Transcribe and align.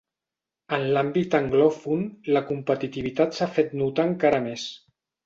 En 0.77 0.85
l'àmbit 0.95 1.35
anglòfon 1.39 2.01
la 2.37 2.43
competitivitat 2.53 3.37
s'ha 3.41 3.49
fet 3.59 3.77
notar 3.83 4.07
encara 4.13 4.41
més. 4.49 4.65